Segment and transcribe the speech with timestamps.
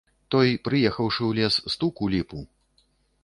[0.35, 2.43] Той, прыехаўшы ў лес, стук у ліпу.